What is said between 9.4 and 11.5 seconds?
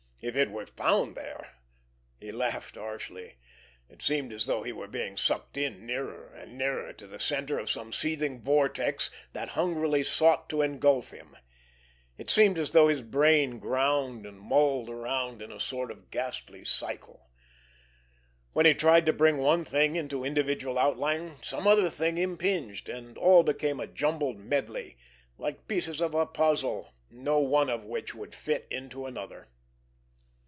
hungrily sought to engulf him.